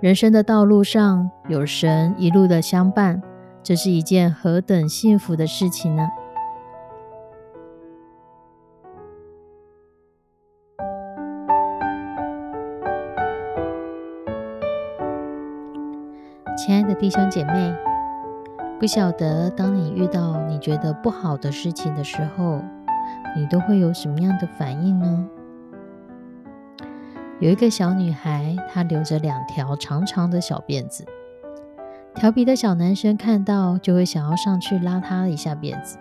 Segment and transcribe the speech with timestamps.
[0.00, 3.20] 人生的道路上有神一路的相伴，
[3.64, 6.08] 这是一件何等幸福的事情呢？
[16.56, 17.74] 亲爱的弟兄姐妹，
[18.78, 22.60] 不晓得当你遇到你觉得不好的事情的时候，
[23.36, 25.28] 你都会有什么样的反应呢？
[27.40, 31.04] 有一个小女孩，她留着两条长长的小辫子。
[32.14, 35.98] 调皮的小男生看到就会想要上去拉她一下辫子。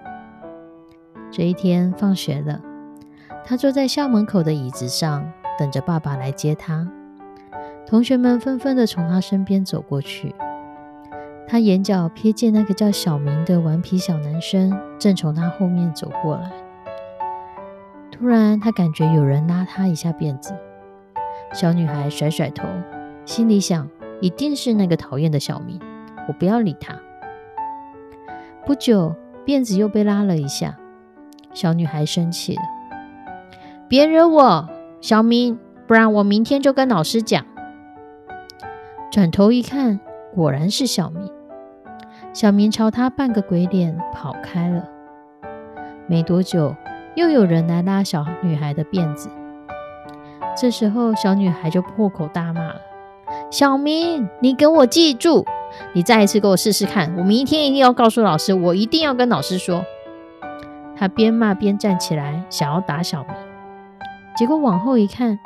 [1.29, 2.59] 这一天放学了，
[3.45, 6.88] 她坐在校门口的椅子上，等着爸爸来接她。
[7.85, 10.33] 同学们纷纷的从她身边走过去。
[11.47, 16.51] 她眼角瞥见那个叫小明的顽皮小男生正从她后面走过来。
[18.11, 20.55] 突然，她感觉有人拉她一下辫子。
[21.53, 22.67] 小女孩甩甩头，
[23.26, 23.90] 心里想：
[24.22, 25.80] 一定是那个讨厌的小明，
[26.28, 26.95] 我不要理他。
[28.66, 30.78] 不久，辫子又被拉了一下，
[31.53, 32.62] 小女孩生气了
[33.88, 34.70] ：“别惹我，
[35.02, 37.45] 小明，不然我明天就跟老师讲。”
[39.09, 40.00] 转头一看，
[40.36, 41.31] 果然是小明。
[42.34, 44.88] 小明朝他扮个鬼脸，跑开了。
[46.08, 46.75] 没多久，
[47.16, 49.30] 又有人来拉小女孩的辫子。
[50.59, 52.81] 这时候，小女孩就破口大骂了
[53.52, 55.45] ：“小明，你给我记住，
[55.94, 59.85] 你再一次给我试试看，我明天一定要告诉老师，我一定要跟老师说。”
[60.97, 63.34] 她边骂边站起来，想要打小明。
[64.35, 65.38] 结果往后一看，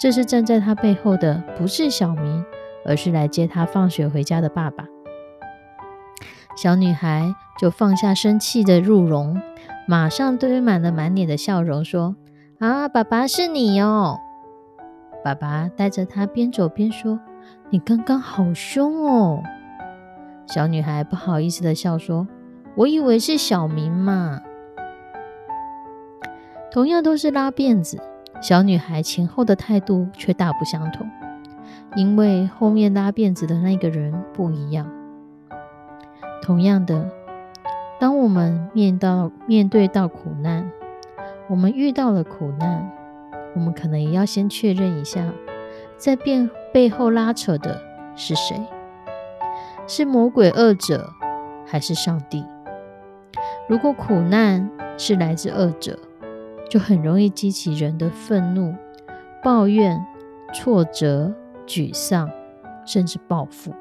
[0.00, 2.44] 这是站在她背后的不是小明，
[2.84, 4.84] 而是来接她放学回家的爸爸。
[6.56, 9.40] 小女孩就放下生气的入容，
[9.86, 12.16] 马上堆满了满脸的笑容，说
[12.58, 14.18] ：“啊，爸爸是你哦。”
[15.22, 17.20] 爸爸带着她边走边说
[17.70, 19.42] ：“你刚刚好凶哦。”
[20.46, 22.26] 小女孩不好意思的笑说
[22.74, 24.40] ：“我以为是小明嘛。”
[26.72, 28.00] 同样都是拉辫子，
[28.40, 31.08] 小女孩前后的态度却大不相同，
[31.96, 34.90] 因为后面拉辫子的那个人不一样。
[36.42, 37.10] 同样的，
[37.98, 40.70] 当我们面到面对到苦难，
[41.48, 42.90] 我们遇到了苦难。
[43.54, 45.32] 我们可能也要先确认一下，
[45.96, 47.82] 在背背后拉扯的
[48.14, 48.60] 是谁？
[49.86, 51.12] 是魔鬼恶者，
[51.66, 52.44] 还是上帝？
[53.68, 55.98] 如果苦难是来自恶者，
[56.68, 58.74] 就很容易激起人的愤怒、
[59.42, 60.00] 抱怨、
[60.54, 61.32] 挫折、
[61.66, 62.30] 沮丧，
[62.86, 63.74] 甚至报复，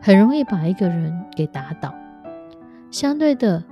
[0.00, 1.92] 很容易把一个人给打倒。
[2.92, 3.64] 相对的，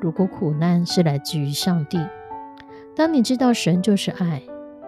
[0.00, 1.98] 如果苦难是来自于上帝，
[2.94, 4.42] 当你知道神就是爱。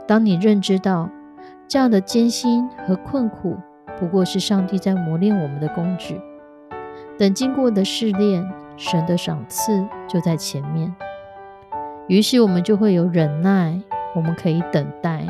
[0.06, 1.08] 当你认知到
[1.66, 3.56] 这样的艰辛和困苦
[3.98, 6.20] 不过是上帝在磨练我们的工具，
[7.18, 8.44] 等经过的试炼，
[8.76, 10.94] 神的赏赐就在前面。
[12.06, 13.80] 于是我们就会有忍耐，
[14.14, 15.24] 我们可以等待，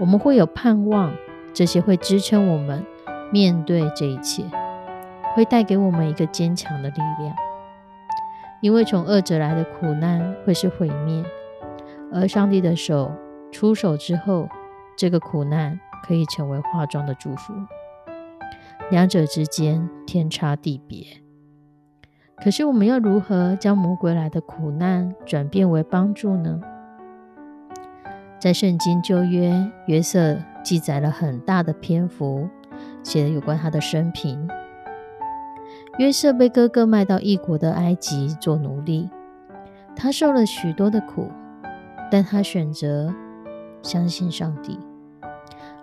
[0.00, 1.12] 我们会有盼望，
[1.52, 2.82] 这些会支撑我们
[3.30, 4.44] 面对这一切，
[5.34, 7.36] 会带给我们一个坚强的力量。
[8.60, 11.22] 因为从恶者来的苦难会是毁灭，
[12.10, 13.12] 而上帝的手。
[13.54, 14.48] 出手之后，
[14.96, 17.54] 这个苦难可以成为化妆的祝福，
[18.90, 21.06] 两者之间天差地别。
[22.42, 26.60] 可是，我们要如何将魔鬼来的苦难转变为帮助呢？
[28.40, 32.48] 在圣经旧约，约瑟记载了很大的篇幅，
[33.04, 34.48] 写了有关他的生平。
[35.98, 39.08] 约瑟被哥哥卖到异国的埃及做奴隶，
[39.94, 41.30] 他受了许多的苦，
[42.10, 43.14] 但他选择。
[43.84, 44.80] 相信上帝，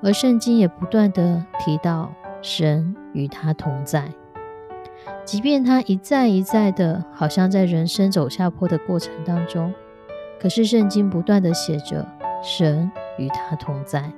[0.02, 2.12] 而圣经也不断的提到
[2.42, 4.12] 神与他同在，
[5.24, 9.72] 即便他一再一再的，好像在人生走下坡的过程当中，
[10.40, 12.06] 可是圣经不断的写着
[12.44, 14.12] 神与他同在。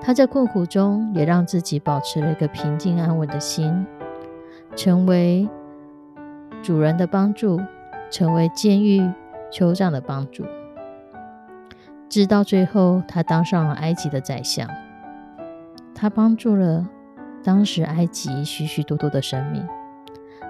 [0.00, 3.84] 他在困苦中也让自己保持了一个平静安稳的心，
[4.74, 5.48] 成为
[6.62, 7.60] 主人的帮助，
[8.10, 9.08] 成为监狱
[9.52, 10.44] 酋长的帮助。
[12.12, 14.68] 直到最后，他当上了埃及的宰相。
[15.94, 16.86] 他帮助了
[17.42, 19.66] 当时埃及许许多多的生命，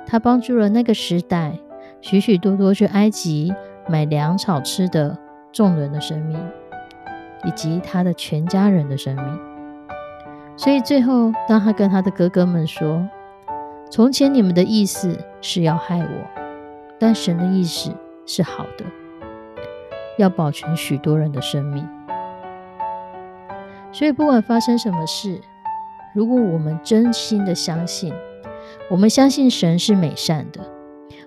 [0.05, 1.57] 他帮助了那个时代
[2.01, 3.55] 许许多多去埃及
[3.89, 5.17] 买粮草吃的
[5.53, 6.37] 众人的生命，
[7.45, 9.41] 以及他的全家人的生命。
[10.57, 13.09] 所以最后，当他跟他的哥哥们说
[13.89, 16.43] ：“从前你们的意思是要害我，
[16.99, 17.93] 但神的意思
[18.27, 18.85] 是好的，
[20.23, 21.87] 要保全许多人的生命。”
[23.93, 25.43] 所以，不管发生什么事，
[26.15, 28.15] 如果我们真心的相信，
[28.91, 30.61] 我们相信神是美善的，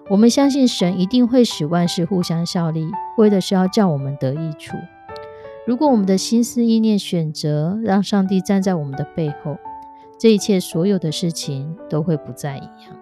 [0.09, 4.75] 我们相信神一定会使万事互相效力，为的是要叫我们得益处。
[5.68, 9.57] 如果我们的心思意念选择让上帝站在我们的背后，
[10.18, 12.95] 这一切所有的事情都会不再一样。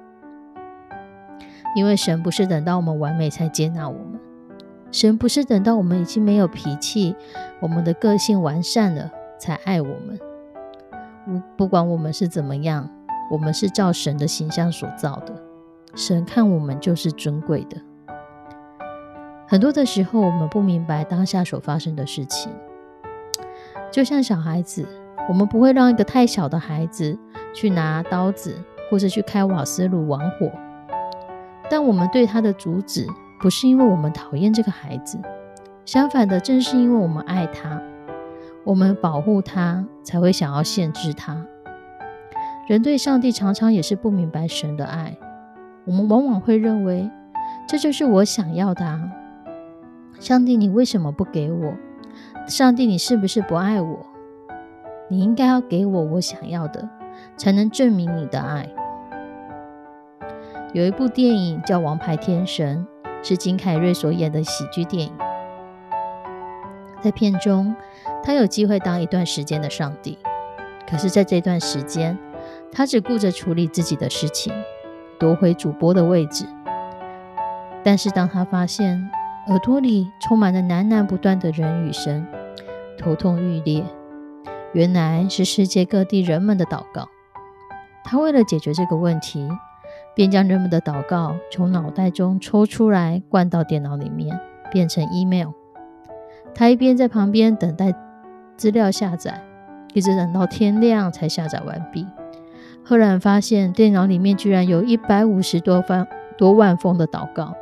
[1.75, 4.19] 因为神不是等到我们完美才接纳我们，
[4.93, 7.15] 神不是等到我们已经没有脾气，
[7.59, 10.19] 我们的个性完善了才爱我们。
[11.25, 12.87] 不不管我们是怎么样，
[13.31, 15.33] 我们是照神的形象所造的，
[15.95, 17.77] 神看我们就是尊贵的。
[19.47, 22.51] 很多的时候，我们不明白当下所发生的事情，
[23.91, 24.85] 就像小孩子，
[25.27, 27.17] 我们不会让一个太小的孩子
[27.51, 28.55] 去拿刀子，
[28.91, 30.51] 或者去开瓦斯炉玩火。
[31.67, 33.07] 但我们对他的阻止，
[33.43, 35.19] 不是因为我们讨厌这个孩子，
[35.83, 37.81] 相反的，正是因为我们爱他，
[38.63, 41.45] 我们保护他，才会想要限制他。
[42.69, 45.17] 人对上帝常常也是不明白神的爱，
[45.83, 47.11] 我们往往会认为
[47.67, 49.11] 这就是我想要的啊。
[50.21, 51.73] 上帝，你为什么不给我？
[52.47, 54.05] 上帝，你是不是不爱我？
[55.09, 56.87] 你应该要给我我想要的，
[57.35, 58.69] 才能证明你的爱。
[60.71, 62.87] 有一部电影叫《王牌天神》，
[63.23, 65.13] 是金凯瑞所演的喜剧电影。
[67.01, 67.75] 在片中，
[68.23, 70.17] 他有机会当一段时间的上帝，
[70.89, 72.17] 可是，在这段时间，
[72.71, 74.53] 他只顾着处理自己的事情，
[75.17, 76.45] 夺回主播的位置。
[77.83, 79.09] 但是，当他发现，
[79.47, 82.25] 耳朵里充满了喃喃不断的人语声，
[82.97, 83.83] 头痛欲裂。
[84.71, 87.09] 原来是世界各地人们的祷告。
[88.05, 89.47] 他为了解决这个问题，
[90.15, 94.39] 便将人们的祷告从脑袋中抽出来，灌到电脑里面，
[94.71, 95.49] 变成 email。
[96.53, 97.93] 他一边在旁边等待
[98.55, 99.41] 资料下载，
[99.93, 102.05] 一直等到天亮才下载完毕。
[102.83, 106.07] 赫然发现电脑里面居然有一百五十多万
[106.37, 107.55] 多万封的祷告。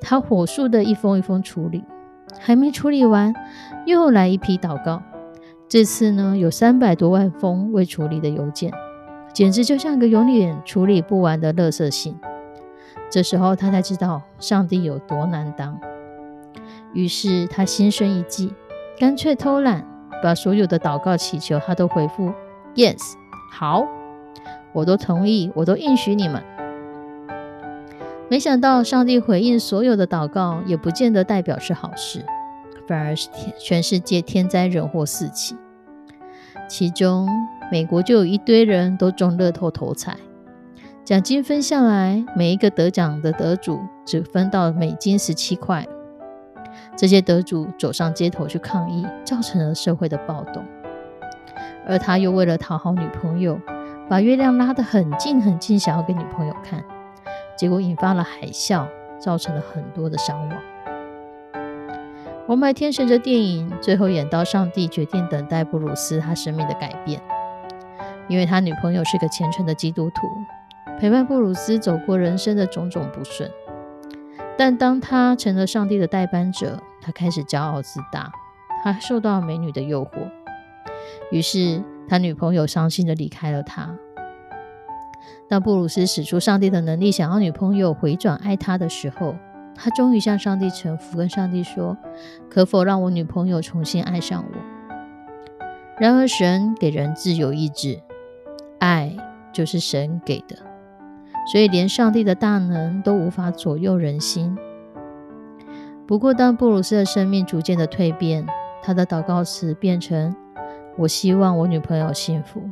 [0.00, 1.82] 他火速的一封一封处理，
[2.38, 3.34] 还没处理完，
[3.86, 5.02] 又来一批祷告。
[5.68, 8.70] 这次呢，有三百多万封未处理的邮件，
[9.36, 12.18] 简直就像个永远处理不完的垃圾信。
[13.10, 15.78] 这时候他才知道上帝有多难当，
[16.94, 18.54] 于是他心生一计，
[18.98, 19.84] 干脆偷懒，
[20.22, 22.32] 把所有的祷告祈求他都回复
[22.74, 22.96] “yes”，
[23.52, 23.86] 好，
[24.72, 26.42] 我都同意，我都应许你们。
[28.30, 32.24] 没想到，上帝回应所有的祷告，也不见得代表是好事，
[32.88, 33.28] 反而是
[33.58, 35.54] 全世界天灾人祸四起。
[36.70, 37.28] 其中，
[37.70, 40.16] 美国就有一堆人都中乐透头彩，
[41.04, 45.86] 奖金分下来，每一个得奖的得主只分到美金十七块。
[46.96, 50.64] 这些得主走上街头去抗议，造成了社会的暴动。
[51.88, 53.60] 而他又为了讨好女朋友，
[54.08, 56.84] 把月亮拉得很近很近，想要给女朋友看。
[57.56, 58.86] 结果引发了海啸，
[59.18, 60.50] 造成了很多的伤亡。
[62.48, 67.20] 《王牌天神》这电影最后演到，上帝决定等待布鲁斯他生命的改变，
[68.28, 70.26] 因为他女朋友是个虔诚的基督徒，
[70.98, 73.50] 陪伴布鲁斯走过人生的种种不顺。
[74.58, 78.32] 但当他成了上帝的代班者，他开始骄傲自大，
[78.82, 80.30] 他受到美女的诱惑，
[81.30, 83.94] 于是他女朋友伤心的离开了他。
[85.48, 89.36] 当布鲁斯使出上帝的能力，想要女朋友回转爱他的时候，
[89.74, 91.96] 他终于向上帝臣服，跟上帝说
[92.50, 94.58] ：“可否让我女朋友重新爱上我？”
[96.00, 98.00] 然而，神给人自由意志，
[98.86, 99.12] 爱
[99.52, 100.56] 就是神给的，
[101.50, 104.56] 所以连上帝的大能都无法左右人心。
[106.06, 108.46] 不过，当布鲁斯的生命逐渐的蜕变，
[108.80, 110.32] 他的祷告词变成
[110.96, 112.62] ：“我希望我女朋友幸福。”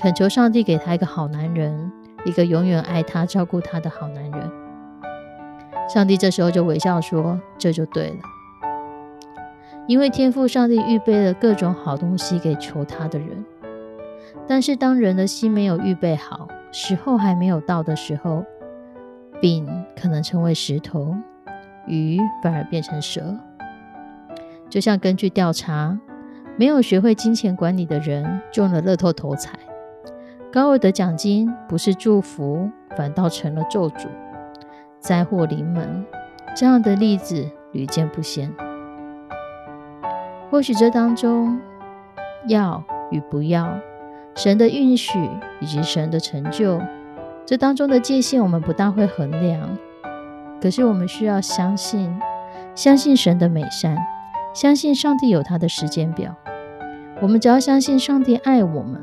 [0.00, 1.92] 恳求上帝给他一个好男人，
[2.24, 4.50] 一个永远爱他、照顾他的好男人。
[5.92, 8.16] 上帝这时候就微笑说：“这就对了，
[9.86, 13.44] 因为天赋上帝预备了各种好东西给求他的人。
[14.46, 18.44] 但是当人的心没有预备好，时候还没有到的时候，
[19.40, 19.66] 饼
[20.00, 21.14] 可能成为石头，
[21.86, 23.34] 鱼反而变成蛇。
[24.68, 25.98] 就像根据调查，
[26.56, 29.58] 没有学会金钱管理的人中了乐透头彩。”
[30.52, 34.06] 高额的奖金不是祝福，反倒成了咒诅。
[35.00, 36.06] 灾祸临门，
[36.54, 38.52] 这样的例子屡见不鲜。
[40.50, 41.60] 或许这当中
[42.46, 43.76] 要与不要，
[44.36, 45.18] 神的允许
[45.60, 46.80] 以及神的成就，
[47.46, 49.78] 这当中的界限我们不大会衡量。
[50.60, 52.18] 可是我们需要相信，
[52.74, 53.96] 相信神的美善，
[54.54, 56.34] 相信上帝有他的时间表。
[57.20, 59.00] 我们只要相信上帝爱我们，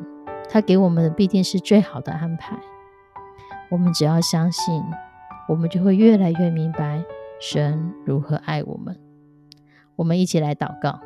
[0.50, 2.57] 他给我们的必定是最好的安排。
[3.69, 4.83] 我们只要相信，
[5.47, 7.03] 我们就会越来越明白
[7.39, 8.97] 神如何爱我们。
[9.95, 11.00] 我们一起来祷告。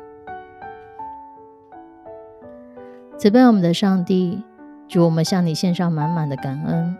[3.18, 4.42] 慈悲我们的上帝，
[4.86, 6.94] 主，我们向你献上满满的感恩。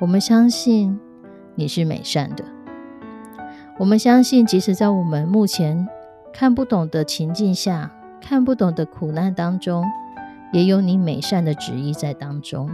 [0.00, 0.98] 我们相信
[1.54, 2.44] 你是美善的。
[3.78, 5.88] 我们相信，即使在我们目前
[6.32, 9.84] 看不懂的情境下，看不懂的苦难当中，
[10.52, 12.68] 也有你美善的旨意在当中。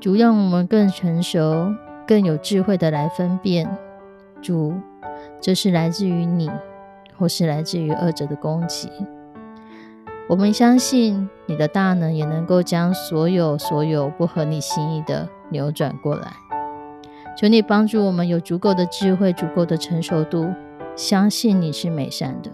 [0.00, 1.70] 主，让我们更成熟、
[2.06, 3.68] 更有智慧的来分辨，
[4.40, 4.72] 主，
[5.38, 6.50] 这是来自于你，
[7.18, 8.90] 或是来自于恶者的攻击。
[10.32, 16.32] 我们相信你的大能也能够将所有所有不合你心意的扭转过来。
[17.36, 20.48] 求你帮助我们有足够的智慧、足够的成熟度，
[20.96, 22.50] 相信你是美善的，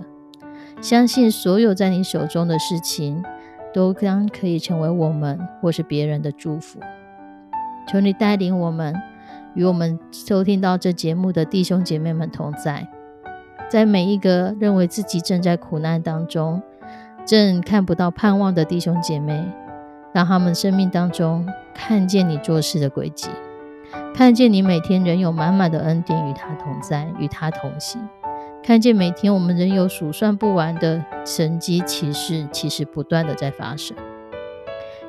[0.81, 3.23] 相信所有在你手中的事情
[3.73, 6.81] 都将可以成为我们或是别人的祝福。
[7.87, 8.93] 求你带领我们，
[9.55, 12.89] 与我们收听到这节目的弟兄姐妹们同在，
[13.71, 16.61] 在每一个认为自己正在苦难当中。
[17.29, 19.45] 正看不到盼望的弟兄姐妹，
[20.15, 23.29] 让他们生命当中看见你做事的轨迹，
[24.15, 28.01] 看见你每天仍有满满的恩典与他同在，与他同行，
[28.63, 33.95] 看见每天我们仍有数算不完的神迹奇事，其实不断的在发生。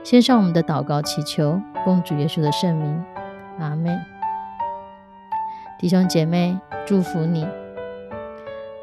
[0.04, 3.02] 献上我们的祷告祈求，奉主耶稣的圣名，
[3.60, 3.98] 阿门。
[5.80, 7.48] 弟兄姐妹，祝福你，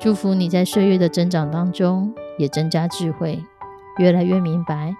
[0.00, 2.14] 祝福你在岁月的增长当中。
[2.38, 3.42] 也增加智慧，
[3.96, 4.94] 越来越明白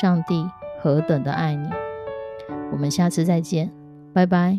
[0.00, 0.42] 上帝
[0.80, 1.68] 何等的爱你。
[2.72, 3.70] 我们下次再见，
[4.14, 4.58] 拜拜。